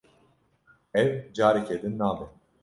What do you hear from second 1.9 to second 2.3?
nabe.